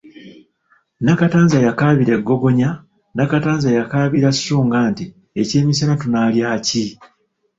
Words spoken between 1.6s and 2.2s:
yakaabira